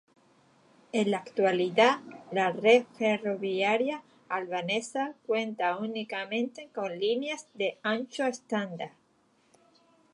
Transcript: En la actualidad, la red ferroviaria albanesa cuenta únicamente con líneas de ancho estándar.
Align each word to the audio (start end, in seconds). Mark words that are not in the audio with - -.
En 0.93 1.11
la 1.11 1.19
actualidad, 1.19 1.99
la 2.31 2.51
red 2.51 2.85
ferroviaria 2.97 4.01
albanesa 4.29 5.13
cuenta 5.27 5.77
únicamente 5.77 6.69
con 6.73 6.97
líneas 6.97 7.45
de 7.53 7.77
ancho 7.83 8.25
estándar. 8.25 8.93